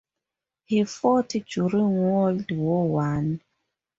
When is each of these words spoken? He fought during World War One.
He 0.65 0.83
fought 0.85 1.29
during 1.45 1.95
World 2.01 2.49
War 2.53 2.89
One. 2.89 3.39